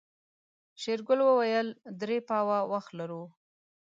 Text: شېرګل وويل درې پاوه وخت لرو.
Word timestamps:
شېرګل 0.81 1.19
وويل 1.23 1.67
درې 2.01 2.17
پاوه 2.29 2.57
وخت 2.71 2.91
لرو. 2.99 3.23